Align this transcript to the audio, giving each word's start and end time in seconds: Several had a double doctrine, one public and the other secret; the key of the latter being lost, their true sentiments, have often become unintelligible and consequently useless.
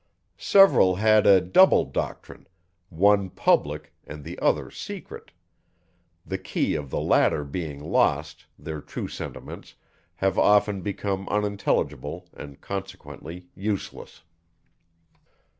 Several 0.39 0.95
had 0.95 1.27
a 1.27 1.39
double 1.39 1.85
doctrine, 1.85 2.47
one 2.89 3.29
public 3.29 3.93
and 4.03 4.23
the 4.23 4.39
other 4.39 4.71
secret; 4.71 5.29
the 6.25 6.39
key 6.39 6.73
of 6.73 6.89
the 6.89 6.99
latter 6.99 7.43
being 7.43 7.79
lost, 7.83 8.47
their 8.57 8.81
true 8.81 9.07
sentiments, 9.07 9.75
have 10.15 10.39
often 10.39 10.81
become 10.81 11.29
unintelligible 11.29 12.25
and 12.33 12.59
consequently 12.61 13.45
useless. 13.53 14.23